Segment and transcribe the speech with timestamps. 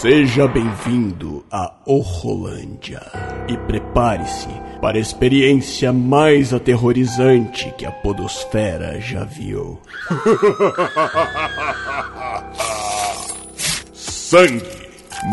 [0.00, 3.02] Seja bem-vindo a Horrolândia
[3.46, 4.48] e prepare-se
[4.80, 9.78] para a experiência mais aterrorizante que a Podosfera já viu.
[13.92, 14.88] Sangue,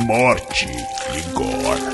[0.05, 0.67] morte
[1.15, 1.86] e gore.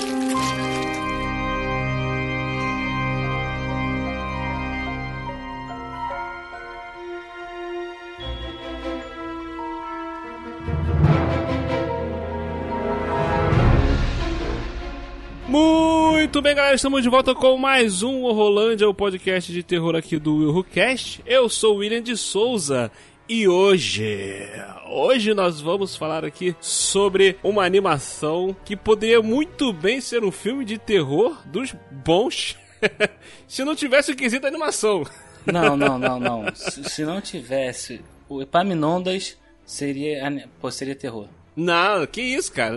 [16.74, 21.22] Galera, estamos de volta com mais um Horrolândia, o podcast de terror aqui do WilhoCast.
[21.26, 22.92] Eu sou o William de Souza
[23.30, 24.50] e hoje,
[24.90, 30.66] hoje nós vamos falar aqui sobre uma animação que poderia muito bem ser um filme
[30.66, 32.58] de terror dos bons,
[33.48, 35.04] se não tivesse o quesito animação.
[35.46, 36.56] Não, não, não, não.
[36.56, 41.28] Se, se não tivesse o Epaminondas, seria, pô, seria terror.
[41.56, 42.76] Não, que isso, cara.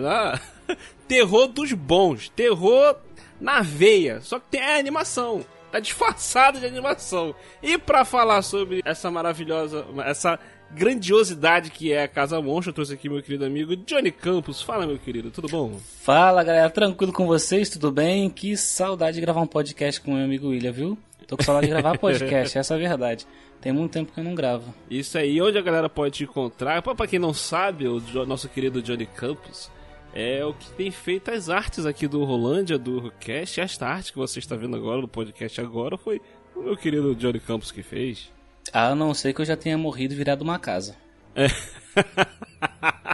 [0.67, 0.75] Não.
[1.07, 2.29] Terror dos bons.
[2.29, 2.97] Terror
[3.39, 4.21] na veia.
[4.21, 5.45] Só que tem a animação.
[5.71, 7.35] Tá disfarçado de animação.
[7.61, 10.39] E para falar sobre essa maravilhosa, essa
[10.71, 14.61] grandiosidade que é a Casa Monstro, eu trouxe aqui meu querido amigo Johnny Campos.
[14.61, 15.79] Fala, meu querido, tudo bom?
[16.01, 17.69] Fala, galera, tranquilo com vocês?
[17.69, 18.29] Tudo bem?
[18.29, 20.97] Que saudade de gravar um podcast com meu amigo William, viu?
[21.27, 23.27] Tô com saudade de gravar podcast, essa é a verdade.
[23.59, 24.73] Tem muito tempo que eu não gravo.
[24.89, 26.81] Isso aí, onde a galera pode te encontrar?
[26.81, 29.69] Pra quem não sabe, o nosso querido Johnny Campos
[30.13, 33.61] é o que tem feito as artes aqui do Rolândia, do cast.
[33.61, 36.21] Esta arte que você está vendo agora, no podcast agora, foi
[36.55, 38.31] o meu querido Johnny Campos que fez.
[38.73, 40.95] A não ser que eu já tenha morrido e virado uma casa.
[41.35, 41.47] É.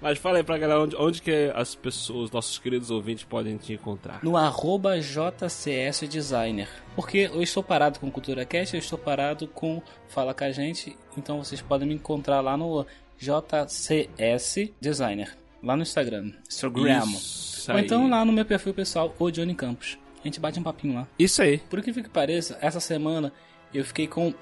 [0.00, 3.72] Mas fala aí pra galera onde, onde que as pessoas, nossos queridos ouvintes, podem te
[3.72, 4.20] encontrar.
[4.22, 6.68] No arroba JCS Designer.
[6.94, 10.96] Porque eu estou parado com Cultura Cast, eu estou parado com Fala com a gente.
[11.16, 12.86] Então vocês podem me encontrar lá no
[13.18, 15.36] JCS Designer.
[15.62, 16.32] Lá no Instagram.
[16.48, 17.02] Instagram.
[17.04, 19.98] Isso Ou então lá no meu perfil pessoal, o Johnny Campos.
[20.22, 21.06] A gente bate um papinho lá.
[21.18, 21.58] Isso aí.
[21.58, 23.32] Por que que pareça, essa semana
[23.72, 24.32] eu fiquei com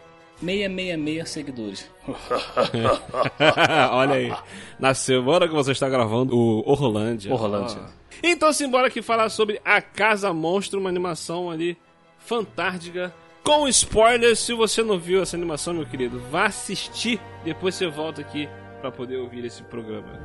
[0.41, 1.91] 666 seguidores.
[3.91, 4.33] Olha aí.
[4.79, 7.33] Na semana que você está gravando o Horrolândia.
[7.33, 7.81] Horrolândia.
[7.83, 8.05] Ó.
[8.23, 11.77] Então simbora aqui falar sobre A Casa Monstro, uma animação ali
[12.19, 13.15] fantástica.
[13.43, 17.21] Com spoilers, se você não viu essa animação, meu querido, vá assistir.
[17.45, 18.49] Depois você volta aqui
[18.81, 20.19] para poder ouvir esse programa.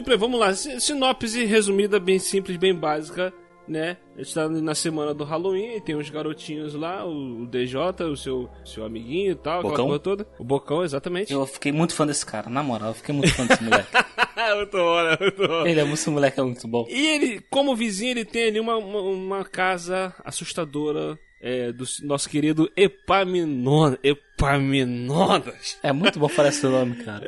[0.00, 0.54] Muito bem, vamos lá.
[0.54, 3.34] Si- Sinopse resumida, bem simples, bem básica,
[3.68, 3.98] né?
[4.16, 7.78] A gente tá na semana do Halloween, e tem uns garotinhos lá, o DJ,
[8.10, 9.86] o seu, seu amiguinho e tal, aquela Bocão?
[9.88, 10.26] porra toda.
[10.38, 11.30] O Bocão, exatamente.
[11.30, 13.88] Eu fiquei muito fã desse cara, na moral, eu fiquei muito fã desse moleque.
[14.56, 15.18] muito bom, né?
[15.20, 15.66] Muito bom.
[15.66, 16.86] Ele é muito, moleque é muito bom.
[16.88, 22.28] E ele, como vizinho, ele tem ali uma, uma, uma casa assustadora é, do nosso
[22.28, 23.98] querido Epaminondas.
[24.02, 25.78] Epaminondas.
[25.82, 27.24] É muito bom falar esse nome, cara.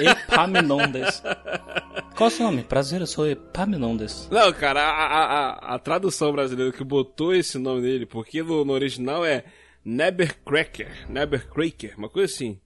[0.00, 1.22] Epaminondas.
[2.16, 2.62] Qual é o seu nome?
[2.62, 4.28] Prazer, eu sou Epaminondas.
[4.30, 8.72] Não, cara, a, a, a, tradução brasileira que botou esse nome nele, porque no, no
[8.72, 9.44] original é
[9.84, 12.58] Nebercracker, Nebercracker, uma coisa assim.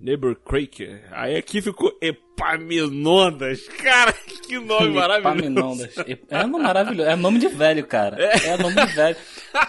[0.00, 1.04] Nebercracker.
[1.12, 3.68] Aí aqui ficou Epaminondas.
[3.68, 4.12] Cara,
[4.60, 5.28] que nome maravilhoso.
[5.38, 5.94] Epaminondas.
[6.30, 7.10] É nome maravilhoso.
[7.10, 8.16] É nome de velho, cara.
[8.22, 9.16] É nome de velho.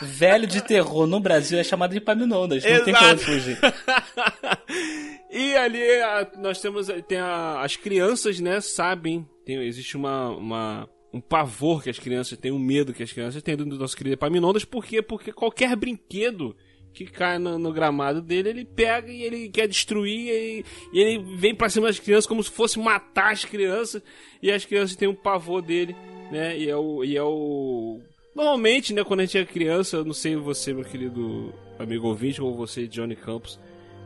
[0.02, 2.64] Velho de terror no Brasil é chamado de Epaminondas.
[2.64, 3.58] Não tem onde fugir.
[5.30, 10.90] e ali a- nós temos tem a- as crianças, né, sabem, tem, existe uma, uma
[11.14, 14.16] um pavor que as crianças têm, um medo que as crianças têm do nosso querido
[14.16, 15.00] Epaminondas, por quê?
[15.02, 16.56] Porque qualquer brinquedo
[16.94, 21.36] que cai no, no gramado dele, ele pega e ele quer destruir e, e ele
[21.38, 24.02] vem pra cima das crianças como se fosse matar as crianças
[24.42, 25.96] e as crianças têm um pavor dele,
[26.32, 26.58] né?
[26.58, 28.00] E é o e é o
[28.36, 32.42] normalmente, né, quando a gente é criança, eu não sei você, meu querido amigo ouvinte,
[32.42, 33.60] ou você, Johnny Campos,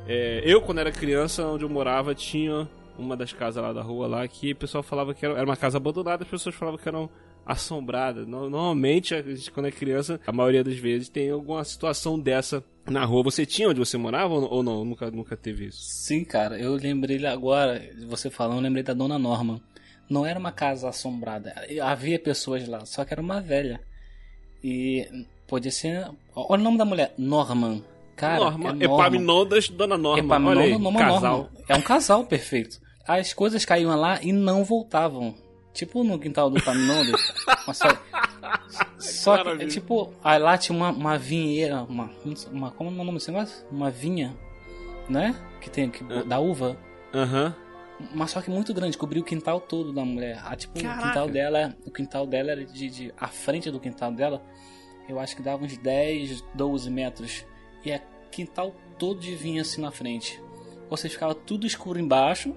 [0.07, 2.68] é, eu, quando era criança, onde eu morava, tinha
[2.98, 5.56] uma das casas lá da rua lá que o pessoal falava que era, era uma
[5.57, 7.10] casa abandonada, as pessoas falavam que eram
[7.45, 8.28] assombradas.
[8.28, 9.13] No- Normalmente,
[9.54, 13.24] quando é criança, a maioria das vezes tem alguma situação dessa na rua.
[13.24, 14.84] Você tinha onde você morava ou não?
[14.84, 15.80] Nunca, nunca teve isso.
[15.81, 16.60] Sim, cara.
[16.60, 19.62] Eu lembrei agora, você falando, eu lembrei da Dona Norma.
[20.10, 21.54] Não era uma casa assombrada.
[21.81, 23.80] Havia pessoas lá, só que era uma velha.
[24.63, 25.07] E
[25.48, 26.10] podia ser...
[26.36, 27.13] Olha o nome da mulher.
[27.18, 27.84] Norman.
[28.16, 29.04] Cara, Norma, é Norma.
[29.04, 30.24] Epaminondas, Dona Norma.
[30.24, 31.38] Epaminondas, Olha aí, Norma, casal.
[31.38, 31.51] Norma.
[31.68, 32.80] É um casal perfeito.
[33.07, 35.36] As coisas caíam lá e não voltavam.
[35.77, 37.21] Tipo no quintal do Epaminondas.
[37.68, 37.88] Mas só
[38.97, 42.09] só que, é tipo, aí lá tinha uma, uma vinheira, uma,
[42.51, 42.71] uma.
[42.71, 43.63] Como é o nome desse negócio?
[43.71, 44.35] Uma vinha,
[45.07, 45.35] né?
[45.62, 46.75] Que tem que, da uva.
[47.13, 47.56] Aham.
[48.12, 50.41] Mas só que muito grande, cobriu o quintal todo da mulher.
[50.44, 51.07] Ah, tipo, o Caraca.
[51.09, 54.44] quintal dela, o quintal dela era de, de a frente do quintal dela,
[55.07, 57.45] eu acho que dava uns 10, 12 metros.
[57.85, 58.01] E é
[58.31, 60.41] quintal todo de vinho assim na frente.
[60.89, 62.56] Você ficava tudo escuro embaixo.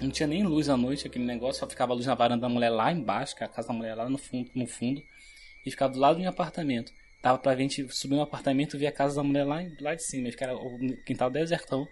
[0.00, 2.48] Não tinha nem luz à noite aquele negócio, só ficava a luz na varanda da
[2.48, 5.02] mulher lá embaixo, que é a casa da mulher lá no fundo, no fundo.
[5.64, 6.92] E ficava do lado de um apartamento.
[7.22, 10.02] Dava pra gente subir no apartamento e ver a casa da mulher lá, lá de
[10.02, 10.30] cima.
[10.30, 11.86] Ficava o quintal desertão.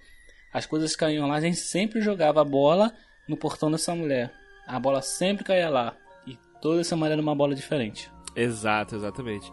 [0.53, 2.93] As coisas caíam lá, a gente sempre jogava a bola
[3.29, 4.33] no portão dessa mulher.
[4.67, 5.95] A bola sempre caía lá.
[6.27, 8.11] E toda mulher era uma bola diferente.
[8.35, 9.50] Exato, exatamente.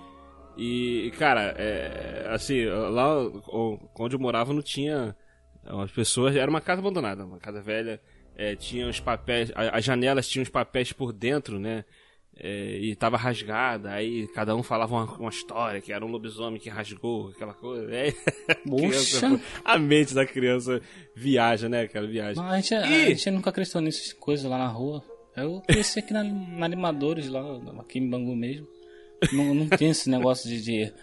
[0.58, 3.18] E, cara, é, assim, lá
[4.00, 5.16] onde eu morava não tinha.
[5.66, 6.36] As pessoas.
[6.36, 8.00] Era uma casa abandonada, uma casa velha.
[8.36, 9.52] É, tinha os papéis.
[9.56, 11.84] a- As janelas tinham os papéis por dentro, né?
[12.38, 13.92] é, e tava rasgada.
[13.92, 17.88] Aí cada um falava uma, uma história, que era um lobisomem que rasgou, aquela coisa.
[17.96, 18.12] É,
[18.66, 20.82] criança- a mente da criança
[21.16, 22.06] viaja, né, cara?
[22.06, 22.42] Viaja.
[22.42, 23.16] Não, a, gente, a, Ih!
[23.16, 25.02] gente nunca acreditou nessas coisas lá na rua.
[25.36, 27.42] Eu cresci aqui na, na Animadores, lá,
[27.80, 28.68] aqui em Bangu mesmo.
[29.32, 30.94] Não, não tem esse negócio de, de,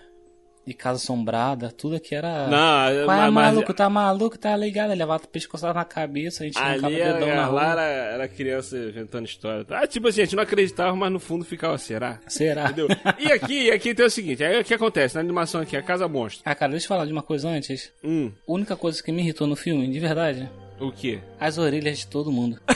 [0.64, 2.46] de casa assombrada, tudo aqui era.
[2.46, 3.74] Não, Qual é, mas- mas- maluco?
[3.74, 4.38] Tá maluco?
[4.38, 4.94] Tá ligado?
[4.94, 7.54] Levava pescoçada na cabeça, a gente Ali o dedão na era, rua.
[7.62, 9.66] lá era, era criança inventando história.
[9.70, 12.20] Ah, tipo assim, a gente não acreditava, mas no fundo ficava, será?
[12.28, 12.64] Será?
[12.66, 12.86] Entendeu?
[13.18, 15.82] E aqui, e aqui tem o seguinte, aí o que acontece na animação aqui, a
[15.82, 16.42] Casa Monstro.
[16.44, 17.92] Ah, cara, deixa eu falar de uma coisa antes.
[18.04, 20.48] Hum, A única coisa que me irritou no filme, de verdade,
[20.78, 21.18] o quê?
[21.40, 22.60] as orelhas de todo mundo.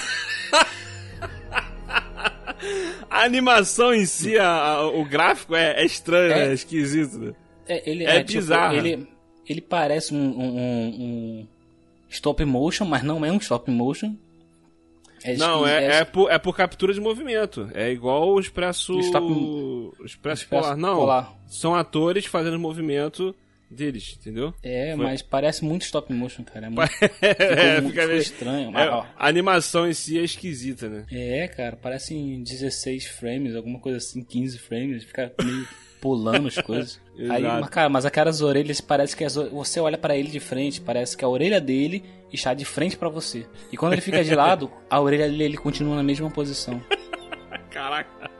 [3.08, 6.48] A animação em si, a- a- o gráfico é, é estranho, É.
[6.48, 7.18] é esquisito.
[7.18, 7.32] né?
[7.68, 8.76] É, ele É é, tipo, bizarro.
[8.76, 9.08] ele,
[9.48, 11.46] ele parece um, um- um-
[12.08, 14.14] stop motion, mas não é um stop motion.
[15.24, 17.68] É Não, esqui- é, é, por, é por captura de movimento.
[17.74, 18.98] É igual o Expresso...
[19.00, 19.26] Stop-
[20.04, 20.76] Expresso, Expresso Polar.
[20.76, 21.34] Não, Polar.
[21.48, 23.34] são atores fazendo movimento
[23.70, 24.54] deles, entendeu?
[24.62, 26.66] É, Foi- mas parece muito stop motion, cara.
[26.66, 26.80] É muito,
[27.22, 28.68] é, muito- fica meio- estranho.
[28.68, 31.04] é, Mas, ó, a animação em si é esquisita, né?
[31.10, 35.66] é, cara, parece em 16 frames, alguma coisa assim, 15 frames, fica meio
[36.00, 37.00] pulando as coisas.
[37.30, 40.80] Aí, mas, cara, mas aquelas orelhas parece que as, você olha pra ele de frente,
[40.80, 43.46] parece que a orelha dele está de frente pra você.
[43.72, 46.80] E quando ele fica de lado, a orelha dele ele continua na mesma posição.
[47.70, 48.30] Caraca.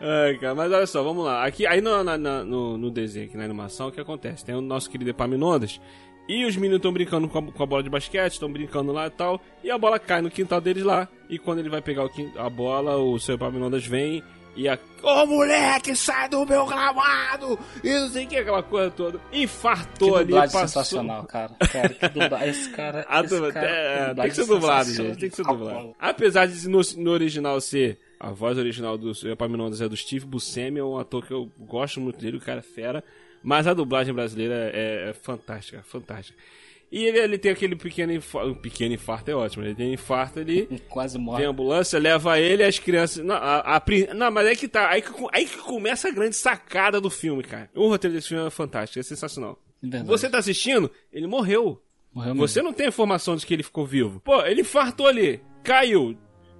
[0.00, 1.44] Ai, cara, mas olha só, vamos lá.
[1.44, 4.44] Aqui, aí no, na- no, no desenho, aqui na animação, o que acontece?
[4.44, 5.80] Tem o nosso querido Epaminondas
[6.28, 9.06] e os meninos estão brincando com a, com a bola de basquete, estão brincando lá
[9.06, 12.08] e tal, e a bola cai no quintal deles lá, e quando ele vai pegar
[12.36, 14.22] a bola, o seu Epaminondas vem
[14.56, 14.78] e a...
[15.02, 17.58] Ô moleque, sai do meu gramado!
[17.84, 19.18] E não sei o que, aquela coisa toda.
[19.30, 20.82] Que Infartou ali, dublagem passou...
[20.82, 21.54] sensacional, cara.
[21.70, 22.48] Cara, que.
[22.48, 23.06] Esse cara.
[23.22, 25.18] Esse cara é, tem que ser dublado, gente.
[25.18, 25.94] Tem que ser dublado.
[25.98, 28.00] Apesar de no, no original ser.
[28.18, 32.00] A voz original do Epaminondas é do Steve Buscemi, é um ator que eu gosto
[32.00, 33.04] muito dele, o cara é fera.
[33.42, 36.36] Mas a dublagem brasileira é, é fantástica, fantástica.
[36.90, 38.50] E ele, ele tem aquele pequeno infarto.
[38.50, 39.64] Um pequeno infarto é ótimo.
[39.64, 40.66] Ele tem um infarto ali.
[40.88, 41.44] Quase morre.
[41.44, 43.24] ambulância, leva ele e as crianças.
[43.24, 43.82] Não, a, a
[44.14, 44.88] não, mas aí que tá.
[44.88, 47.68] Aí que, aí que começa a grande sacada do filme, cara.
[47.74, 49.58] O roteiro desse filme é fantástico, é sensacional.
[49.82, 50.06] Verdade.
[50.06, 50.90] Você tá assistindo?
[51.12, 51.82] Ele morreu.
[52.12, 52.48] Morreu mesmo.
[52.48, 54.20] Você não tem informação de que ele ficou vivo.
[54.20, 56.16] Pô, ele infartou ali, caiu.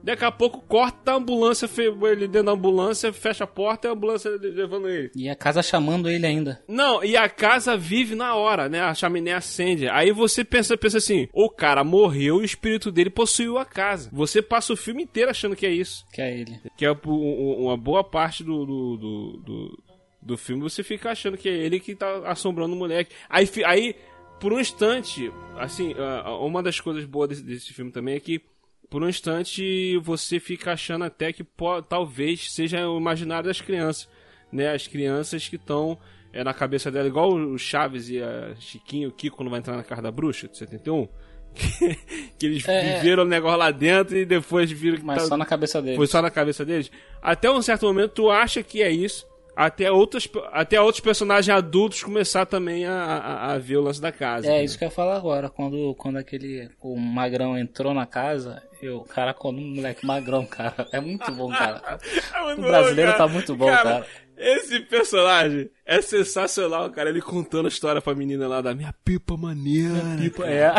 [0.07, 1.69] Daqui a pouco corta a ambulância,
[2.11, 5.11] ele dentro da ambulância, fecha a porta e a ambulância levando ele.
[5.17, 6.63] E a casa chamando ele ainda.
[6.69, 8.81] Não, e a casa vive na hora, né?
[8.81, 9.89] A chaminé acende.
[9.89, 14.09] Aí você pensa, pensa assim: o cara morreu e o espírito dele possuiu a casa.
[14.13, 16.05] Você passa o filme inteiro achando que é isso.
[16.13, 16.61] Que é ele.
[16.77, 19.83] Que é um- um- uma boa parte do, do, do, do,
[20.23, 23.13] do filme, você fica achando que é ele que tá assombrando o moleque.
[23.29, 23.97] Aí, aí
[24.39, 25.95] por um instante, assim,
[26.41, 28.41] uma das coisas boas desse, desse filme também é que,
[28.91, 34.09] por um instante, você fica achando até que po- talvez seja o imaginário das crianças,
[34.53, 34.73] né?
[34.73, 35.99] As crianças que estão
[36.33, 39.77] é, na cabeça dela, igual o Chaves e a Chiquinho, o Kiko, quando vai entrar
[39.77, 41.09] na Casa da Bruxa, de 71.
[41.55, 41.95] Que,
[42.39, 42.99] que eles É.
[42.99, 45.97] viveram o negócio lá dentro e depois viram que Mas tá- só na cabeça dele.
[45.97, 46.91] foi só na cabeça deles.
[47.23, 49.27] Até um certo momento tu acha que é isso.
[49.57, 54.13] Até, outras, até outros personagens adultos começar também a, a, a ver o lance da
[54.13, 54.49] casa.
[54.53, 55.49] É isso que eu ia falar agora.
[55.49, 56.69] Quando, quando aquele.
[56.83, 59.01] O magrão entrou na casa, eu.
[59.03, 60.87] Cara, quando um moleque magrão, cara.
[60.93, 61.83] É muito bom, cara.
[62.35, 63.27] É O bom, brasileiro cara.
[63.27, 64.07] tá muito bom, cara.
[64.39, 67.09] Esse personagem é sensacional, cara.
[67.09, 69.95] Ele contando a história pra menina lá da minha pipa maneira.
[70.37, 70.51] cara.
[70.51, 70.73] É.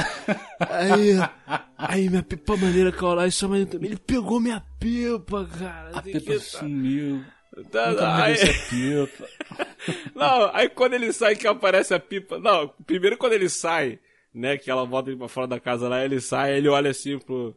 [0.70, 1.14] Aí,
[1.78, 2.94] aí minha pipa maneira,
[3.28, 3.90] isso é maneiro também.
[3.92, 5.90] Ele pegou minha pipa, cara.
[5.98, 7.24] A pipa que- sumiu.
[7.72, 9.28] Tá, Nunca aí- vi essa pipa.
[10.14, 12.38] Não, aí quando ele sai que aparece a pipa.
[12.38, 13.98] Não, primeiro quando ele sai,
[14.32, 14.58] né?
[14.58, 17.56] Que ela volta ele pra fora da casa lá, ele sai, ele olha assim pro.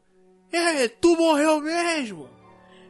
[0.52, 2.28] É, tu morreu mesmo?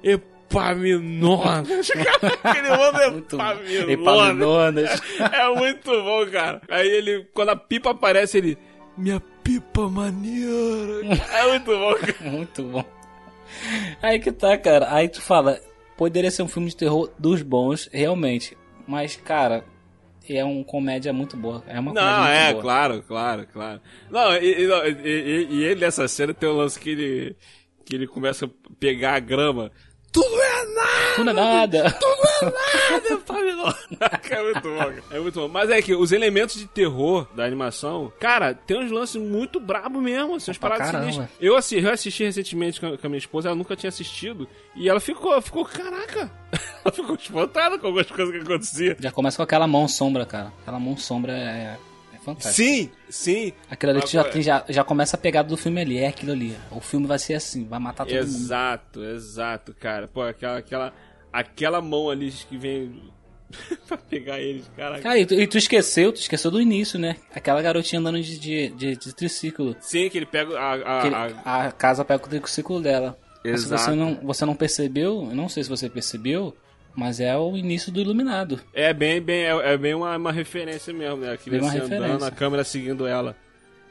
[0.02, 1.90] Epaminondas.
[2.42, 3.06] Aquele mano é.
[3.06, 3.88] Epaminondas.
[3.88, 5.02] Epaminondas.
[5.32, 6.60] É muito bom, cara.
[6.68, 8.58] Aí ele, quando a pipa aparece, ele.
[8.96, 11.06] minha pipa maneira.
[11.32, 12.16] É muito bom, cara.
[12.30, 12.84] Muito bom.
[14.02, 14.92] Aí que tá, cara.
[14.94, 15.60] Aí tu fala,
[15.96, 18.56] poderia ser um filme de terror dos bons, realmente.
[18.86, 19.64] Mas, cara,
[20.36, 21.62] é uma comédia muito boa.
[21.66, 22.62] É uma comédia Não, muito é, boa.
[22.62, 23.80] claro, claro, claro.
[24.10, 24.66] Não, e, e-
[25.04, 27.36] e- e- ele nessa cena tem um lance que ele,
[27.84, 29.70] que ele começa a pegar a grama.
[30.12, 31.14] Tudo é nada!
[31.16, 31.82] Tudo é nada.
[31.82, 33.50] nada, Pablo.
[34.30, 35.02] é muito bom, cara.
[35.10, 35.48] É muito bom.
[35.48, 40.00] Mas é que os elementos de terror da animação, cara, tem uns lances muito brabo
[40.00, 41.12] mesmo, assim, umas paradas caramba.
[41.12, 41.30] sinistras.
[41.40, 44.88] Eu, eu assisti recentemente com a, com a minha esposa, ela nunca tinha assistido, e
[44.88, 46.30] ela ficou, ficou, caraca,
[46.84, 48.96] ela ficou espantada com algumas coisas que aconteciam.
[48.98, 50.52] Já começa com aquela mão sombra, cara.
[50.62, 51.76] Aquela mão sombra é,
[52.34, 52.52] fantástica.
[52.68, 53.52] Sim, sim.
[53.70, 55.98] Aquilo ali já, tem- já, já começa a pegada do filme ali.
[55.98, 56.56] É aquilo ali.
[56.70, 58.22] O filme vai ser assim, vai matar todo mundo.
[58.24, 60.08] Exato, exato, cara.
[60.08, 60.92] Pô, aquela, aquela,
[61.32, 63.00] aquela mão ali que vem
[63.88, 65.02] pra pegar eles, caraca.
[65.02, 67.16] Cara, e tu, e tu esqueceu, tu esqueceu do início, né?
[67.34, 69.74] Aquela garotinha andando de, de, de, de triciclo.
[69.80, 70.72] Sim, que ele pega a.
[71.02, 73.18] a- ele- a- a casa pega o triciclo dela.
[73.44, 73.82] Mas Se Exato.
[73.84, 76.54] você não, você não percebeu, eu não sei se você percebeu,
[76.94, 78.60] mas é o início do Iluminado.
[78.74, 81.32] É bem, bem, é, é bem uma, uma referência mesmo, né?
[81.32, 83.36] A criança andando, a câmera seguindo ela.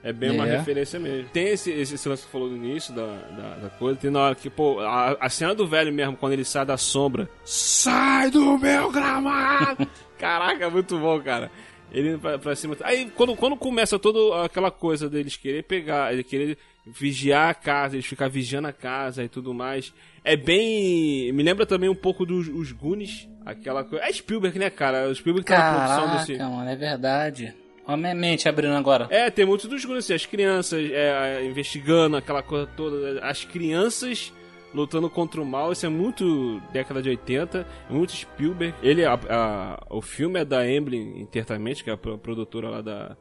[0.02, 0.58] É bem uma É.
[0.58, 1.28] referência mesmo.
[1.34, 4.00] Tem esse, esse, esse lance que falou no início da, da, da coisa.
[4.00, 6.78] Tem na hora que, pô, a, a cena do velho mesmo, quando ele sai da
[6.78, 7.30] sombra.
[7.44, 9.86] Sai do meu gramado!
[10.18, 11.52] Caraca, muito bom, cara.
[11.92, 12.78] Ele indo pra, pra cima.
[12.84, 16.58] Aí, quando, quando começa toda aquela coisa deles querer pegar, ele querer
[16.94, 19.94] vigiar a casa, eles ficar vigiando a casa e tudo mais.
[20.24, 21.32] É bem.
[21.32, 23.28] Me lembra também um pouco dos os Goonies.
[23.46, 24.04] Aquela coisa.
[24.06, 25.08] É Spielberg, né, cara?
[25.10, 26.38] O Spielberg tá na produção Caraca, desse.
[26.38, 27.54] mano, é verdade.
[27.86, 29.08] Olha a minha mente abrindo agora.
[29.10, 34.32] É, tem muito dos Goonies, assim, as crianças é, investigando aquela coisa toda, as crianças
[34.72, 38.76] lutando contra o mal, isso é muito década de 80, é muito Spielberg.
[38.84, 42.82] Ele, a, a- o filme é da Amblin Entertainment, que é a pro- produtora lá
[42.82, 43.18] da,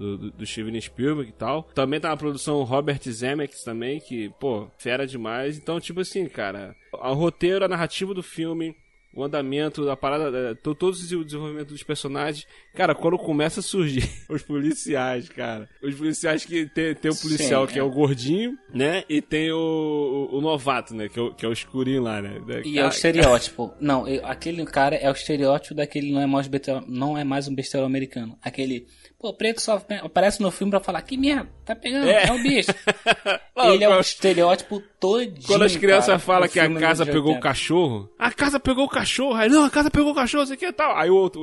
[0.00, 1.64] do, do, do Steven Spielberg e tal.
[1.74, 5.58] Também tá na produção Robert Zemeckis também, que, pô, fera demais.
[5.58, 8.74] Então, tipo assim, cara, o roteiro, a narrativa do filme,
[9.12, 12.46] o andamento, a parada, é, to- todos os desenvolvimentos dos personagens.
[12.74, 15.68] Cara, quando começa a surgir os policiais, cara.
[15.82, 17.82] Os policiais que tem, tem o policial Sim, que é.
[17.82, 17.84] é.
[17.84, 19.02] o gordinho, né?
[19.08, 21.08] E tem o, o, o novato, né?
[21.08, 22.40] Que é o, que é o escurinho lá, né?
[22.64, 23.74] E é o estereótipo.
[23.80, 26.48] Não, eu- aquele cara é o estereótipo daquele não é mais
[26.86, 28.38] não é mais um besteiro americano.
[28.40, 28.86] Aquele,
[29.20, 32.26] pô, preto só aparece no filme pra falar que merda, tá pegando, É.
[32.28, 32.70] é, o bicho.
[33.56, 35.46] Não, Ele é o quando- estereótipo todinho.
[35.46, 37.40] Quando as crianças falam que a casa pegou o 80.
[37.40, 40.64] cachorro, a casa pegou o cachorro, aí não, a casa pegou o cachorro, isso aqui
[40.66, 40.96] e tal.
[40.96, 41.40] Aí o outro,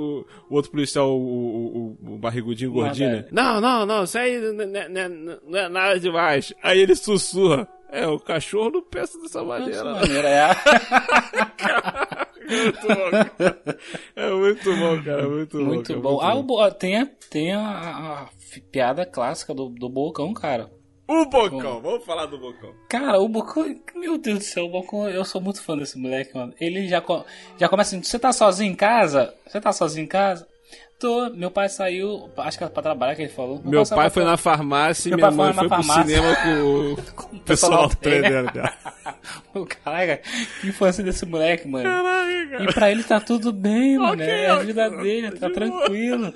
[0.50, 3.25] o, o outro policial, o, o, o- o barrigudinho gordinho, né?
[3.31, 6.51] Não, não, não, isso aí não, não- não- não é nada demais.
[6.63, 7.67] Aí ele sussurra.
[7.89, 9.72] É, o cachorro não pensa dessa maneira.
[9.84, 10.48] Dessa maneira, é.
[12.48, 13.32] É muito bom, cara.
[14.15, 15.22] É muito bom, cara.
[15.22, 15.65] é Muito, bom.
[15.65, 16.10] Muito cara, bom.
[16.12, 18.29] muito Ah, o Bo- tem, a, tem a, a
[18.72, 20.70] piada clássica do, do Bocão, cara.
[21.08, 22.74] O Bocão, vamos falar do Bocão.
[22.89, 26.36] Cara, o Bocão, meu Deus do céu, o Bocão, eu sou muito fã desse moleque,
[26.36, 26.53] mano.
[26.60, 27.01] Ele já,
[27.58, 29.34] já começa assim, você tá sozinho em casa?
[29.48, 30.48] Você tá sozinho em casa?
[30.99, 33.61] Tô, meu pai saiu, acho que era pra trabalhar que ele falou.
[33.63, 36.49] Meu pai pra foi tra- na farmácia e minha mãe foi foi pro cinema com
[36.65, 36.93] o
[37.37, 38.51] o pessoal treinando.
[38.51, 38.73] cara.
[39.83, 40.21] Caraca,
[40.59, 41.83] que infância desse moleque, mano.
[41.87, 42.63] Caraca, cara.
[42.63, 44.21] E pra ele tá tudo bem, mano.
[44.23, 46.33] É a vida dele, tá de tranquilo.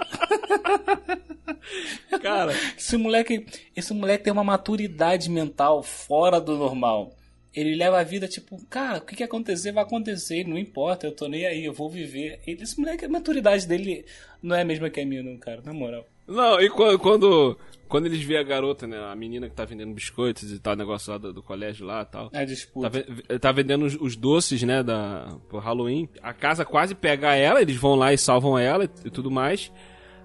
[2.22, 7.12] Cara, Esse moleque, esse moleque tem uma maturidade mental fora do normal.
[7.54, 11.12] Ele leva a vida tipo, cara, o que, que acontecer vai acontecer, não importa, eu
[11.12, 12.40] tô nem aí, eu vou viver.
[12.48, 14.06] Ele, esse moleque, a maturidade dele
[14.42, 16.08] não é a mesma que a minha, não, cara, na moral.
[16.26, 17.58] Não, e quando, quando,
[17.90, 21.12] quando eles veem a garota, né, a menina que tá vendendo biscoitos e tal, negócio
[21.12, 22.30] lá do, do colégio lá e tal.
[22.30, 22.90] Tá, disputa.
[22.90, 26.08] ve- tá vendendo os, os doces, né, da, pro Halloween.
[26.22, 29.74] A casa quase pega ela, eles vão lá e salvam ela e, tudo mais.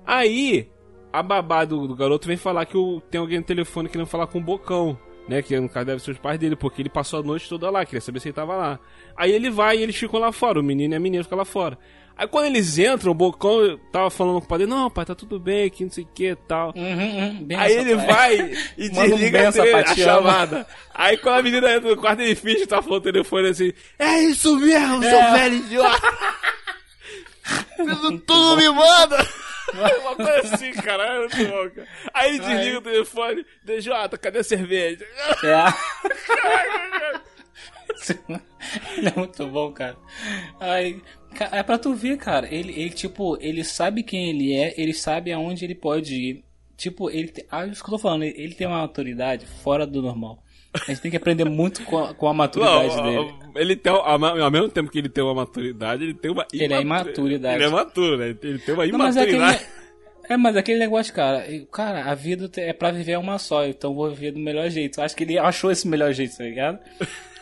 [0.06, 0.68] Aí,
[1.12, 4.28] a babá do, do garoto vem falar que o, tem alguém no telefone querendo falar
[4.28, 4.96] com o Bocão.
[5.28, 7.68] Né, que no caso deve ser os pais dele, porque ele passou a noite toda
[7.68, 8.78] lá, queria saber se ele tava lá.
[9.16, 11.44] Aí ele vai e eles ficam lá fora, o menino e a menina ficam lá
[11.44, 11.76] fora.
[12.16, 15.14] Aí quando eles entram, o Bocão tava falando com o pai dele, não, pai, tá
[15.14, 16.72] tudo bem, que não sei o que e tal.
[16.76, 18.06] Uhum, uhum, benção, Aí ele pai.
[18.06, 20.66] vai e um desliga benção, a, pai, a chamada.
[20.94, 23.72] Aí quando a menina entra no quarto, ele finge que tá falando o telefone assim.
[23.98, 25.32] É isso mesmo, seu É.
[25.32, 26.08] velho idiota.
[28.26, 29.26] Tudo me manda.
[30.00, 31.26] Uma coisa assim, cara.
[32.14, 33.46] Aí ele desliga o telefone.
[33.64, 35.06] DJ, cadê a cerveja?
[35.44, 35.64] É.
[38.96, 39.96] ele é muito bom, cara.
[40.60, 41.02] Aí,
[41.52, 42.52] é pra tu ver, cara.
[42.52, 46.44] Ele, ele, tipo, ele sabe quem ele é, ele sabe aonde ele pode ir.
[46.76, 47.32] Tipo, ele.
[47.50, 50.42] Ah, isso que eu tô falando, ele, tem uma maturidade fora do normal.
[50.74, 53.34] A gente tem que aprender muito com a, com a maturidade Não, dele.
[53.54, 56.72] ele tem, ao ao mesmo tempo que ele tem uma maturidade, ele tem uma Ele
[56.74, 57.54] é imaturidade.
[57.56, 58.36] Ele é maturo, né?
[58.42, 59.66] Ele tem uma Não, mas é que ele, imaturidade.
[60.28, 64.10] É, mas aquele negócio, cara, cara, a vida é pra viver uma só, então vou
[64.10, 65.00] viver do melhor jeito.
[65.00, 66.78] Acho que ele achou esse melhor jeito, tá ligado?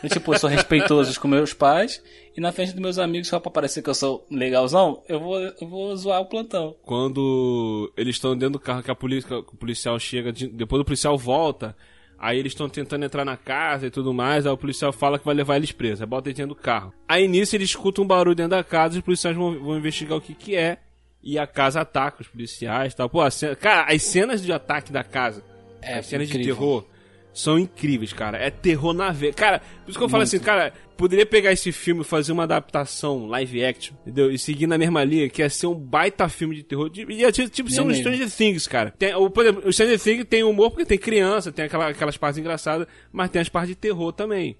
[0.03, 1.99] Eu, tipo, eu sou respeitoso com meus pais
[2.37, 5.39] e na frente dos meus amigos, só pra parecer que eu sou legalzão, eu vou,
[5.39, 6.75] eu vou zoar o plantão.
[6.83, 10.85] Quando eles estão dentro do carro que a polícia, o policial chega, de- depois o
[10.85, 11.75] policial volta,
[12.19, 15.25] aí eles estão tentando entrar na casa e tudo mais, aí o policial fala que
[15.25, 16.93] vai levar eles presos, aí bota eles dentro do carro.
[17.07, 20.17] Aí nisso eles escutam um barulho dentro da casa e os policiais vão, vão investigar
[20.17, 20.77] o que que é,
[21.23, 23.09] e a casa ataca os policiais e tal.
[23.09, 25.43] Pô, cena- cara, as cenas de ataque da casa,
[25.81, 26.53] É, as cenas incrível.
[26.55, 26.85] de terror,
[27.35, 28.37] são incríveis, cara.
[28.37, 29.33] É terror na veia.
[29.33, 32.43] Cara, por isso que eu falo assim, cara, poderia pegar esse filme e fazer uma
[32.43, 34.31] adaptação live action, entendeu?
[34.31, 36.89] E seguir na mesma linha, que ia ser um baita filme de terror.
[37.09, 37.93] Ia tipo, tipo ser um.
[37.93, 38.91] Stranger Things, cara.
[38.97, 42.15] Tem, o, por exemplo, o Stranger Things tem humor porque tem criança, tem aquela, aquelas
[42.17, 44.57] partes engraçadas, mas tem as partes de terror também.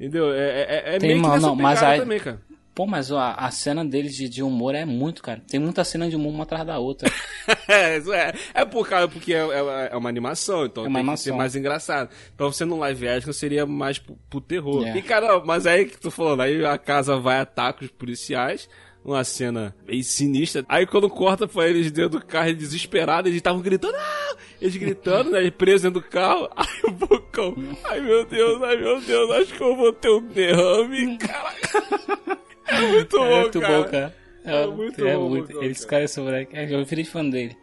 [0.00, 0.32] Entendeu?
[0.32, 2.40] É, é, é Tem, meio que nessa não, mas aí- também, cara.
[2.74, 5.40] Pô, mas a, a cena deles de, de humor é muito, cara.
[5.48, 7.08] Tem muita cena de humor uma atrás da outra.
[7.68, 11.04] é, é, é por causa, porque é, é- é uma animação, então É uma tem
[11.04, 11.32] que animação.
[11.32, 12.10] ser mais engraçado.
[12.36, 14.84] Pra você no live action seria mais pro, pro terror.
[14.88, 14.96] É.
[14.96, 18.68] E cara, mas aí que tu falando, aí a casa vai atacar os policiais,
[19.04, 20.64] uma cena meio sinistra.
[20.68, 24.36] Aí quando corta pra eles dentro do carro, eles desesperados, eles estavam gritando, ah!
[24.60, 25.38] Eles gritando, né?
[25.40, 26.48] Eles presos dentro do carro.
[26.56, 27.54] Aí o bocão,
[27.84, 31.18] ai meu Deus, ai meu Deus, acho que eu vou ter um derrame.
[31.22, 32.38] Caraca.
[32.66, 33.82] É muito bom, é muito cara.
[33.82, 34.16] bom, cara.
[34.44, 35.52] É, É muito é bom, muito.
[35.52, 35.90] bom, Esse cara.
[35.90, 36.56] cara, esse moleque.
[36.56, 37.56] é, Eu virei fã dele.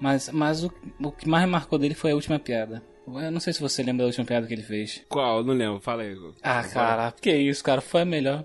[0.00, 2.82] Mas, mas o, o que mais me marcou dele foi a última piada.
[3.06, 5.02] Eu não sei se você lembra da última piada que ele fez.
[5.08, 5.42] Qual?
[5.42, 6.14] Não lembro, fala aí.
[6.42, 8.44] Ah, cara, que isso, cara, foi a melhor.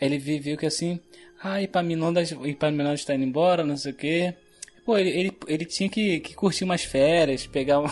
[0.00, 0.98] Ele vi- viu que assim,
[1.42, 4.34] ah, Ipaminondas, Ipaminondas tá indo embora, não sei o quê.
[4.84, 7.86] Pô, ele, ele, ele tinha que, que curtir umas férias, pegar um...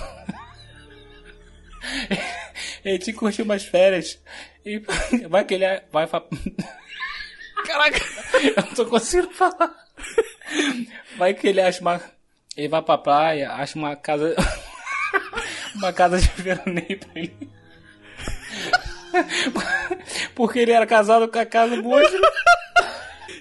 [2.85, 4.19] ele tinha que curtir umas férias.
[4.65, 4.79] E
[5.29, 6.09] vai que ele vai.
[7.65, 8.01] Caraca!
[8.35, 9.75] Eu não tô conseguindo falar.
[11.17, 12.01] Vai que ele acha uma...
[12.57, 14.35] Ele vai pra praia, acha uma casa...
[15.77, 17.51] uma casa de veraneio pra ele.
[20.35, 22.17] Porque ele era casado com a casa moça.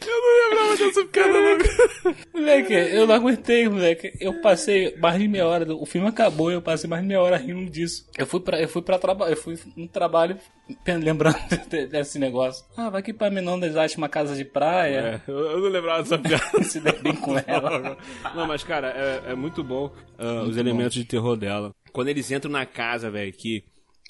[0.06, 2.16] Eu não lembrava dessa piada, não.
[2.38, 4.14] Moleque, eu não aguentei, moleque.
[4.20, 5.74] Eu passei mais de meia hora.
[5.76, 8.08] O filme acabou e eu passei mais de meia hora rindo disso.
[8.18, 10.38] Eu fui pra, eu fui pra trabalho, eu fui no trabalho
[10.86, 11.36] lembrando
[11.70, 12.66] de- desse negócio.
[12.78, 15.22] Ah, vai que pra Menondas acha uma casa de praia.
[15.28, 16.64] É, eu não lembrava dessa piada.
[16.64, 17.98] Se der bem com ela.
[18.36, 21.72] Não, mas, cara, é, é muito bom ah, os elementos de terror dela.
[21.92, 23.64] Quando eles entram na casa, velho, que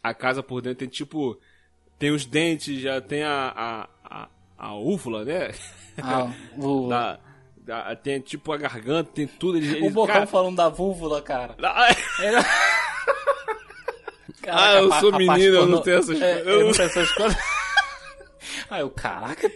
[0.03, 1.37] a casa por dentro tem tipo.
[1.97, 3.53] Tem os dentes, já tem a.
[3.55, 5.51] a, a, a úvula, né?
[6.01, 7.19] Ah, o, da-
[8.03, 9.57] tem tipo a garganta, tem tudo.
[9.57, 11.55] Eles, o Bocão cara, falando da vúvula, cara.
[11.63, 11.87] Ah,
[12.19, 12.37] Ele-
[14.49, 16.47] Ah, eu sou menino, eu não pornô- tenho essas é, coisas.
[16.47, 17.37] Eu não tenho essas coisas.
[18.69, 19.49] Aí eu, caraca,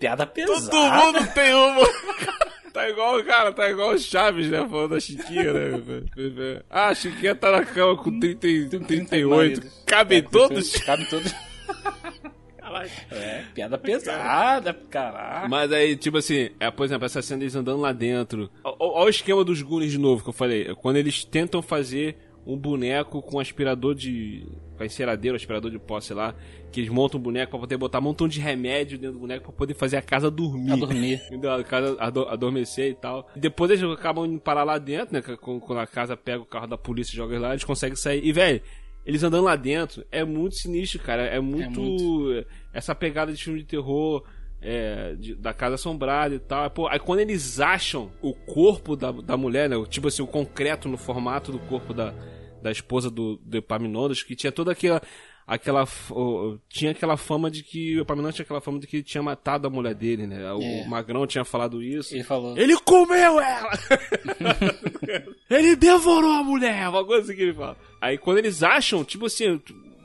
[0.00, 0.70] piada, pesada.
[0.70, 1.86] Todo mundo tem uma.
[2.70, 4.58] Tá igual, cara, tá igual o Chaves, né?
[4.70, 6.62] Falando da Chiquinha, né?
[6.70, 9.28] Ah, a Chiquinha tá na cama com 30, e- 38.
[9.28, 9.82] maridos.
[9.86, 10.76] Cabem É, todos?
[10.76, 11.34] Cabe todos.
[13.10, 15.48] É, piada pesada, caraca.
[15.48, 18.48] Mas aí, tipo assim, é, por exemplo, essa cena deles andando lá dentro.
[18.62, 20.74] Olha o esquema dos Goonies de novo que eu falei.
[20.76, 22.16] Quando eles tentam fazer
[22.46, 24.46] um boneco com aspirador de.
[24.78, 26.34] com enceradeiro, aspirador de pó, sei lá.
[26.70, 29.44] Que eles montam um boneco pra poder botar um montão de remédio dentro do boneco
[29.46, 30.72] pra poder fazer a casa dormir.
[30.72, 31.20] A dormir.
[31.58, 33.28] A casa ado- adormecer e tal.
[33.36, 35.20] E depois eles acabam indo parar lá dentro, né?
[35.20, 38.24] Quando a casa pega o carro da polícia e joga lá, eles conseguem sair.
[38.24, 38.62] E, velho,
[39.08, 41.22] eles andando lá dentro é muito sinistro, cara.
[41.22, 42.44] É muito.
[42.72, 44.22] Essa pegada de filme de terror.
[44.60, 46.68] é, de- da casa assombrada e tal.
[46.70, 49.76] Pô, aí quando eles acham o corpo da, da mulher, né?
[49.88, 52.12] Tipo assim, o concreto no formato do corpo da,
[52.60, 55.00] da esposa do, do Epaminondas, que tinha toda aquela.
[55.50, 55.88] Aquela,
[56.68, 59.66] tinha aquela fama de que o Epaminondas tinha aquela fama de que ele tinha matado
[59.66, 60.52] a mulher dele, né?
[60.52, 60.86] O É.
[60.86, 62.14] Magrão tinha falado isso.
[62.14, 62.54] Ele falou.
[62.58, 63.70] Ele comeu ela!
[65.48, 66.88] ele devorou a mulher!
[66.90, 67.78] Uma coisa assim que ele fala.
[67.98, 69.58] Aí quando eles acham, tipo assim,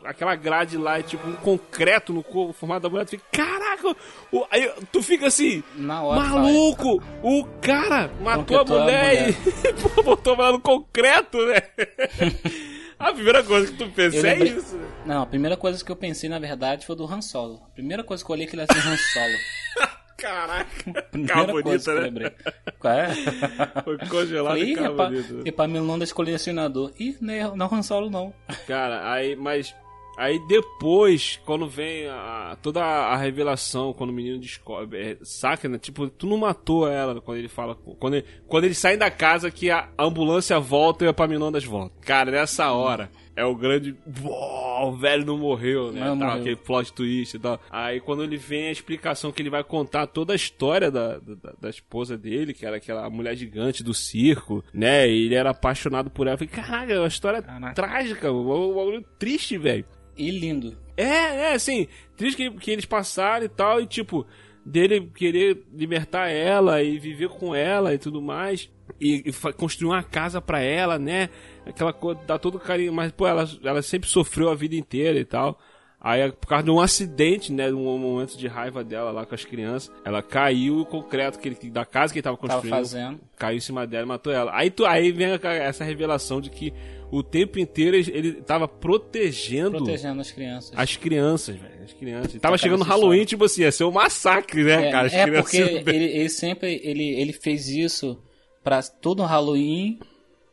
[0.05, 3.95] aquela grade lá é tipo um concreto no corpo, formato da mulher, tu fica, caraca!
[4.31, 7.03] O- aí tu fica assim, Na hora, maluco!
[7.21, 9.33] O cara matou a Concretou a mulher, e
[10.03, 11.61] botou ela no concreto, né?
[13.09, 14.79] a primeira coisa que tu pensa Eu é lembrei- isso.
[15.05, 17.61] Não, a primeira coisa que eu pensei, na verdade, foi do Han Solo.
[17.65, 19.93] A primeira coisa que eu olhei que ele era Han Solo.
[20.17, 21.03] Caraca!
[21.11, 22.01] Primeira coisa que eu né?
[22.01, 22.31] lembrei.
[22.79, 23.09] Qual é?
[23.83, 25.47] Foi congelado Falei, e ih, rapaz, bonito.
[25.47, 26.91] e pra.
[26.97, 28.33] Ih, não é não é Han Solo, não.
[28.67, 29.75] Cara, aí, mas.
[30.17, 35.77] Aí depois, quando vem a- toda a revelação, quando o menino descobre, é, saca, né?
[35.77, 37.75] Tipo, tu não matou ela quando ele fala.
[37.75, 41.95] Quando ele, quando eles saem da casa que a ambulância volta e a Paminondas volta.
[42.01, 43.95] Cara, nessa hora é o grande.
[44.23, 46.01] Uou, o velho não morreu, né?
[46.01, 46.41] Não tal, morreu.
[46.41, 47.59] Aquele plot twist e tal.
[47.71, 51.53] Aí quando ele vem a explicação que ele vai contar toda a história da, da,
[51.59, 55.09] da esposa dele, que era aquela mulher gigante do circo, né?
[55.09, 56.35] E ele era apaixonado por ela.
[56.35, 57.73] Eu falei, caraca, é uma história Caraca.
[57.73, 59.85] trágica, um um bagulho triste, velho.
[60.17, 60.77] E lindo.
[60.95, 64.25] É, é, assim, triste que, que eles passaram e tal, e tipo,
[64.65, 68.69] dele querer libertar ela e viver com ela e tudo mais,
[69.01, 71.29] e, e construir uma casa pra ela, né?
[71.65, 75.25] Aquela coisa, dá todo carinho, mas, pô, ela, ela sempre sofreu a vida inteira e
[75.25, 75.59] tal.
[76.05, 79.33] Aí, por causa de um acidente, né, de um momento de raiva dela lá com
[79.33, 82.75] as crianças, ela caiu o concreto que ele, da casa que ele tava Tava construindo
[82.75, 83.19] fazendo.
[83.37, 84.51] caiu em cima dela e matou ela.
[84.53, 86.73] Aí, tu, aí vem a- essa revelação de que
[87.17, 90.71] o tempo inteiro ele, tava protegendo Protegendo as crianças.
[90.75, 91.83] as crianças, velho.
[91.83, 92.41] As crianças.
[92.41, 95.07] Tava chegando Halloween, só- tipo assim, ia ser um massacre, né, É, cara?
[95.07, 98.17] As é porque ele, ele sempre ele, ele fez isso
[98.63, 99.99] pra todo Halloween,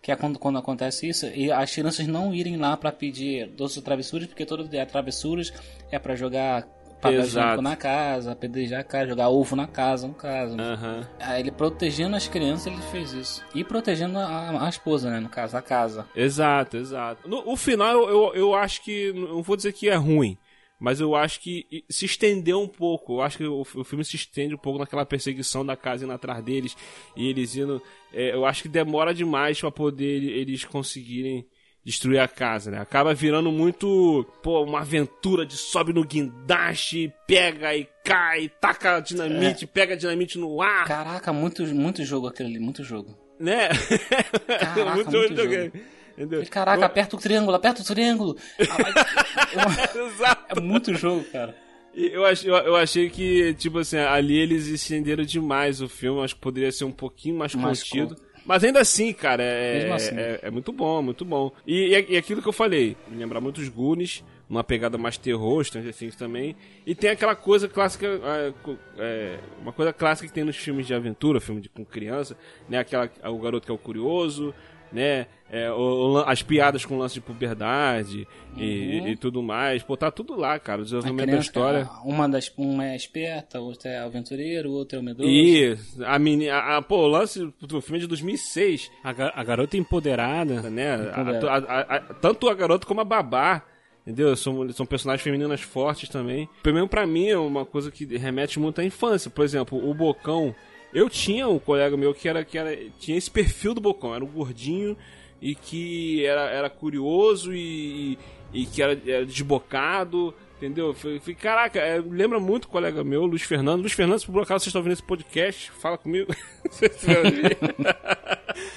[0.02, 3.76] que é quando, quando acontece isso, e as crianças não irem lá pra pedir doces
[3.78, 5.52] ou travessuras, porque todo dia travessuras
[5.90, 6.66] é pra jogar
[7.00, 7.62] papel Exato.
[7.62, 10.56] na casa, apedrejar a casa, jogar ovo na casa, no caso.
[10.60, 11.08] Aham.
[11.18, 13.44] Aí ele protegendo as crianças, ele fez isso.
[13.54, 16.06] E protegendo a, a esposa, né, no caso, a casa.
[16.14, 17.28] Exato, exato.
[17.28, 19.12] No o final, eu, eu, eu acho que.
[19.12, 20.36] Não vou dizer que é ruim.
[20.78, 23.16] Mas eu acho que se estendeu um pouco.
[23.16, 26.42] Eu acho que o, filme se estende um pouco naquela perseguição da casa indo atrás
[26.42, 26.74] deles.
[27.14, 27.82] E eles indo.
[28.14, 31.46] é, eu acho que demora demais pra poder eles conseguirem
[31.84, 32.78] destruir a casa, né?
[32.78, 39.66] Acaba virando muito, pô, uma aventura de sobe no guindaste, pega e cai, taca dinamite,
[39.66, 43.16] pega dinamite no ar, Caraca, muito, muito jogo aquilo ali, muito jogo.
[43.38, 43.68] né?
[44.46, 45.72] Caraca, muito, muito videogame.
[46.18, 46.44] Entendeu?
[46.50, 48.36] Caraca, aperta o triângulo, aperta o triângulo.
[48.60, 50.58] Ah, Exato.
[50.58, 51.56] É muito jogo, cara.
[51.94, 56.22] Eu achei, eu, eu achei que, tipo assim, ali eles estenderam demais o filme.
[56.22, 58.16] Acho que poderia ser um pouquinho mais, Mais contido.
[58.44, 60.14] Mas ainda assim, cara, é, assim.
[60.16, 61.52] é, é muito bom, muito bom.
[61.66, 65.16] E, e, e aquilo que eu falei, me lembrar muito os Goonies, uma pegada mais
[65.16, 66.56] terror, Stranger Things também.
[66.84, 68.52] E tem aquela coisa clássica, é,
[68.98, 72.36] é, uma coisa clássica que tem nos filmes de aventura, filme de, com criança,
[72.68, 72.78] né?
[72.78, 74.52] Aquela, o garoto que é o curioso,
[74.92, 75.26] né?
[75.52, 78.26] É, o- o as piadas com lance de puberdade
[78.56, 79.82] e, e- e tudo mais.
[79.82, 80.80] Pô, tá tudo lá, cara.
[80.82, 81.90] O desenvolvimento da criança, história.
[82.04, 85.28] Uma das uma é esperta, outra é aventureiro, outra é o medroso.
[85.28, 86.54] E a menina.
[86.54, 88.90] A, a- pô, o lance do filme é de 2006.
[89.02, 90.94] A, a garota empoderada, né?
[90.94, 91.50] A- Empoderada.
[91.50, 93.62] a- a- a- tanto a garota como a babá.
[94.06, 94.34] Entendeu?
[94.34, 96.48] São, são personagens femininas fortes também.
[96.62, 99.30] Pelo menos pra mim é uma coisa que remete muito à infância.
[99.30, 100.54] Por exemplo, o Bocão.
[100.92, 104.14] Eu tinha um colega meu que era que era tinha esse perfil do Bocão.
[104.14, 104.96] Era um gordinho
[105.40, 108.18] e que era, era curioso e,
[108.52, 110.34] e que era, era desbocado.
[110.56, 110.92] Entendeu?
[110.92, 113.80] Foi, foi- caraca, é, lembra muito o colega meu, Luiz Fernando.
[113.80, 116.30] Luiz Fernando, se por acaso vocês estão ouvindo esse podcast, fala comigo.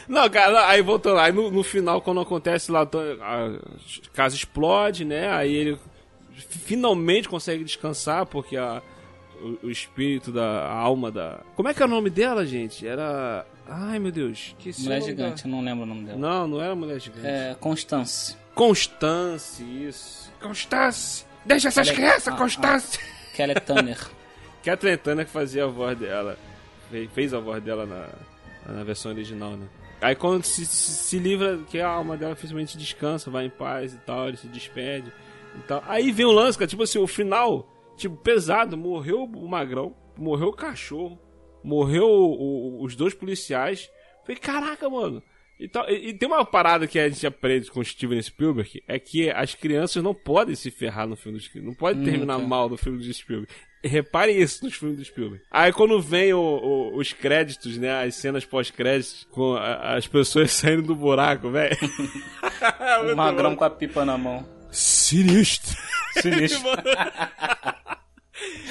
[0.07, 3.59] Não, cara, não, aí voltando lá, no, no final, quando acontece lá, a
[4.13, 5.29] casa explode, né?
[5.29, 5.77] Aí ele
[6.35, 8.81] finalmente consegue descansar, porque a,
[9.43, 11.41] o, o espírito da a alma da.
[11.55, 12.87] Como é que é o nome dela, gente?
[12.87, 13.45] Era.
[13.67, 16.17] Ai meu Deus, que Mulher gigante, eu não lembro o nome dela.
[16.17, 17.25] Não, não era mulher gigante.
[17.25, 18.35] É Constance.
[18.53, 20.31] Constance, isso.
[20.41, 21.25] Constance!
[21.45, 22.99] Deixa essas Ela- crianças, ah, Constance!
[23.35, 23.97] Kelly Tanner.
[24.61, 26.37] Que é a Trentana que fazia a voz dela.
[26.91, 29.65] Fe- Fez a voz dela na, na versão original, né?
[30.01, 33.93] Aí quando se, se, se livra, que a alma dela simplesmente descansa, vai em paz
[33.93, 35.11] e tal, ele se despede
[35.57, 35.81] e tal.
[35.87, 40.49] Aí vem o lance, cara, tipo assim, o final, tipo, pesado, morreu o magrão, morreu
[40.49, 41.19] o cachorro,
[41.63, 43.89] morreu o- o- os dois policiais.
[44.25, 45.21] Falei, caraca, mano.
[45.59, 48.83] E, tal, e, e tem uma parada que a gente aprende com o Steven Spielberg,
[48.87, 52.35] é que as crianças não podem se ferrar no filme do Spielberg, não pode terminar
[52.37, 52.47] Nunca.
[52.47, 53.51] mal no filme do Spielberg.
[53.85, 55.43] Reparem isso nos filmes do Spielberg.
[55.51, 60.51] Aí quando vem o- o- os créditos, né, as cenas pós-créditos, com a- as pessoas
[60.53, 61.77] saindo do buraco, velho.
[63.11, 64.45] O magrão com a pipa na mão.
[64.71, 65.77] Sinistro.
[66.19, 66.61] Sinistro.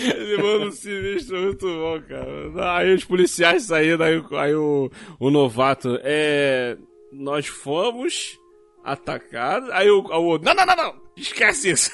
[0.03, 2.77] Ele manda um sinistro muito bom, cara.
[2.79, 6.77] Aí os policiais saíram, aí, o- aí o, o novato, é.
[7.13, 8.39] Nós fomos
[8.85, 9.69] atacados.
[9.71, 11.91] Aí o, o outro, não, não, não, não, esquece isso.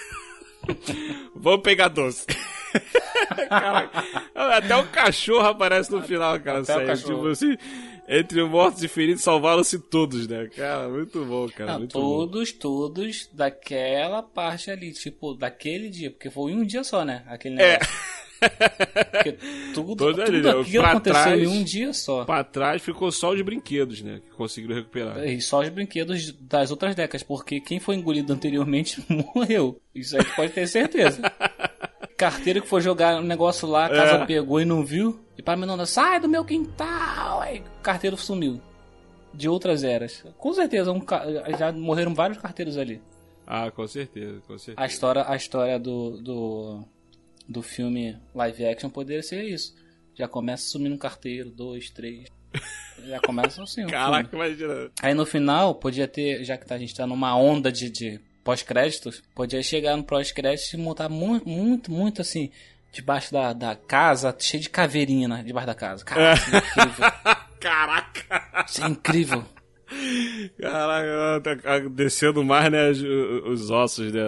[1.35, 2.27] Vamos pegar doce.
[3.49, 6.61] Caraca, até o cachorro aparece no final, cara.
[6.61, 7.15] Até o Saiu, cachorro.
[7.17, 7.57] tipo assim,
[8.09, 10.49] entre mortos e feridos salvaram-se todos, né?
[10.57, 11.73] Cara, muito bom, cara.
[11.73, 12.01] Não, muito bom.
[12.27, 17.23] todos, todos daquela parte ali, tipo, daquele dia, porque foi em um dia só, né?
[17.29, 17.73] Aquele É.
[17.73, 17.95] negócio.
[19.11, 19.33] Porque
[19.75, 20.51] tudo, Todos tudo ali, né?
[20.51, 22.25] aquilo Pra aconteceu trás- em um dia só.
[22.25, 24.21] Pra trás ficou só os brinquedos, né?
[24.25, 25.27] Que conseguiram recuperar.
[25.27, 29.03] E só os brinquedos das outras décadas, porque quem foi engolido anteriormente
[29.35, 29.81] morreu.
[29.95, 31.21] Isso aí pode ter certeza.
[32.17, 34.27] Carteiro que foi jogar um negócio lá, a casa É.
[34.27, 35.19] pegou e não viu.
[35.37, 37.18] E para menina, sai do meu quintal!
[37.83, 38.61] Carteiro sumiu.
[39.35, 40.25] De outras eras.
[40.39, 41.25] Com certeza, um ca-
[41.59, 43.01] já morreram vários carteiros ali.
[43.47, 44.77] Ah, com certeza, com certeza.
[44.83, 46.85] A história, a história do, do,
[47.49, 49.75] do filme live action poderia ser isso.
[50.15, 52.25] Já começa sumindo um carteiro, dois, três.
[53.07, 53.87] Já começa assim.
[53.87, 54.45] Caraca, filme.
[54.47, 54.91] imagina.
[55.03, 59.23] Aí no final, podia ter, já que a gente tá numa onda de, de pós-créditos,
[59.35, 62.51] podia chegar no pós-crédito e montar muito, muito, muito assim,
[62.93, 66.05] debaixo da, da casa, cheio de caveirinha né, debaixo da casa.
[66.05, 67.13] Caraca, isso é incrível.
[67.61, 68.65] Caraca!
[68.67, 69.45] Isso é incrível.
[70.61, 74.21] Caraca, tá descendo mais, né, os, os ossos né,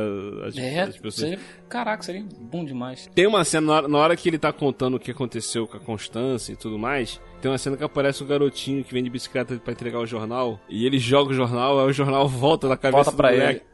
[0.46, 1.14] as, É, as pessoas.
[1.16, 3.08] seria, caraca, seria bom demais.
[3.14, 5.76] Tem uma cena, na hora, na hora que ele tá contando o que aconteceu com
[5.76, 9.10] a Constância e tudo mais, tem uma cena que aparece o garotinho que vem de
[9.10, 12.76] bicicleta pra entregar o jornal, e ele joga o jornal, aí o jornal volta na
[12.76, 13.60] cabeça Volta do pra moleque.
[13.60, 13.69] ele.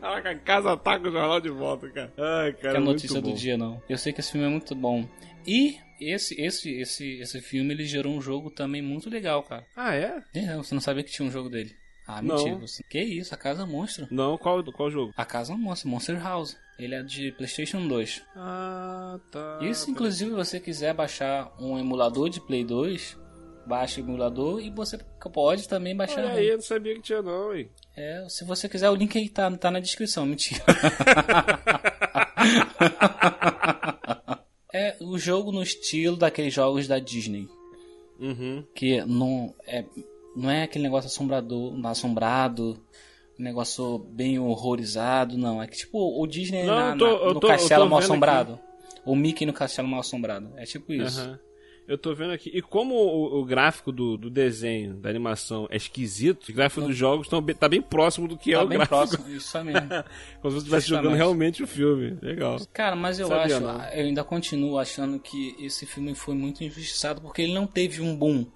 [0.00, 2.12] Caraca, a casa tá com o jornal de volta, cara.
[2.16, 3.82] Ai, cara, que é a notícia do dia, não.
[3.88, 5.08] Eu sei que esse filme é muito bom.
[5.46, 9.64] E esse, esse, esse, esse filme ele gerou um jogo também muito legal, cara.
[9.76, 10.22] Ah, é?
[10.34, 11.74] É, você não sabia que tinha um jogo dele.
[12.06, 12.36] Ah, Não.
[12.36, 12.56] mentira.
[12.56, 12.82] Você...
[12.82, 14.08] Que isso, a Casa Monstro.
[14.10, 15.12] Não, qual, qual jogo?
[15.16, 16.56] A Casa Monstro, Monster House.
[16.78, 18.22] Ele é de PlayStation 2.
[18.34, 19.58] Ah, tá.
[19.62, 23.18] E se inclusive você quiser baixar um emulador de Play 2,
[23.66, 24.98] baixa o emulador e você
[25.32, 26.24] pode também baixar.
[26.24, 27.70] Olha aí, eu não sabia que tinha não, hein.
[28.02, 30.64] É, se você quiser, o link aí tá, tá na descrição, mentira.
[34.72, 37.48] é o jogo no estilo daqueles jogos da Disney.
[38.18, 38.64] Uhum.
[38.74, 39.84] Que não é,
[40.36, 42.82] não é aquele negócio assombrador, assombrado,
[43.38, 45.62] negócio bem horrorizado, não.
[45.62, 48.58] É que tipo o Disney Não, na- tô- na- no tô- castelo mal assombrado.
[49.04, 50.52] O Mickey no castelo mal assombrado.
[50.56, 51.20] É tipo isso.
[51.20, 51.38] Aham.
[51.90, 52.48] Eu tô vendo aqui.
[52.54, 56.96] E como o, o gráfico do, do desenho, da animação é esquisito, o gráfico dos
[56.96, 58.96] jogos tão tá bem próximo do que é Tá o bem gráfico.
[58.96, 59.88] próximo, isso aí mesmo.
[60.40, 62.16] Como se você estivesse jogando realmente o filme.
[62.22, 62.58] Legal.
[62.72, 63.84] Cara, mas eu Sabia, acho, não.
[63.86, 68.14] eu ainda continuo achando que esse filme foi muito injustiçado porque ele não teve um
[68.14, 68.46] boom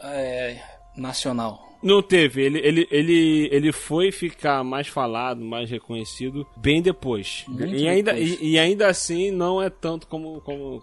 [0.00, 0.60] é,
[0.96, 1.78] nacional.
[1.80, 7.44] Não teve, ele, ele, ele, ele foi ficar mais falado, mais reconhecido bem depois.
[7.46, 8.40] Muito e, ainda, depois.
[8.40, 10.82] e, e ainda assim não é tanto como, como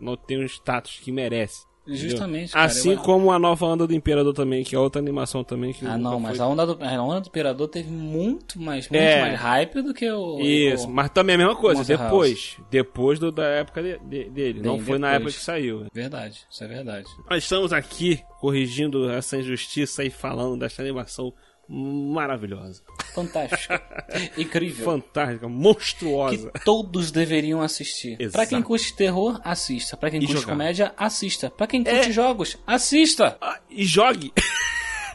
[0.00, 1.68] não tem o status que merece.
[1.86, 5.42] Justamente, cara, Assim eu- como a nova onda do Imperador também, que é outra animação
[5.42, 8.60] também que Ah, não, foi- mas a onda, do, a onda do Imperador teve muito
[8.60, 9.20] mais, muito É.
[9.22, 10.38] mais hype do que o.
[10.40, 12.56] Isso, o- mas também é a mesma coisa, Monster depois.
[12.70, 14.60] Depois do- da época de- de- dele.
[14.60, 15.34] não Bem foi na depois.
[15.34, 15.86] época que saiu.
[15.92, 17.06] Verdade, isso é verdade.
[17.28, 21.32] Nós estamos aqui corrigindo essa injustiça e falando dessa animação
[21.72, 22.82] maravilhosa.
[23.14, 23.74] Fantástico.
[24.36, 24.84] Incrível.
[24.84, 26.50] Fantástica, monstruosa.
[26.50, 28.16] que todos deveriam assistir.
[28.30, 29.96] Pra quem curte terror, assista.
[29.96, 30.52] Pra quem E curte jogar.
[30.52, 31.48] comédia, assista.
[31.50, 32.12] Pra quem curte É.
[32.12, 33.36] jogos, assista.
[33.40, 34.32] Ah, e jogue!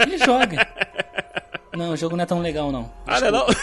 [0.07, 0.57] E jogue.
[1.75, 2.91] não, o jogo não é tão legal, não.
[3.05, 3.45] Ah, não, é não?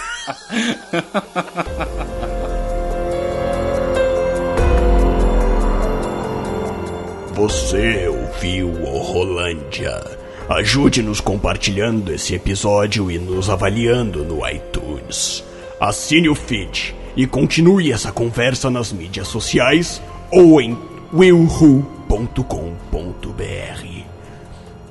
[7.34, 10.00] Você ouviu o Rolândia.
[10.48, 15.44] Ajude-nos compartilhando esse episódio e nos avaliando no iTunes.
[15.80, 20.76] Assine o feed e continue essa conversa nas mídias sociais ou em
[21.12, 21.86] willhu.com.br.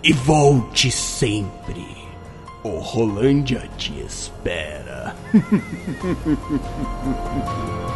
[0.04, 1.86] E volte sempre.
[2.64, 5.16] O Rolândia te espera.